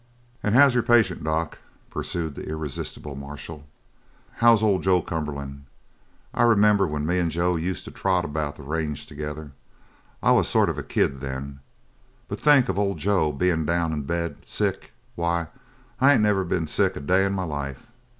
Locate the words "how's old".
4.37-4.81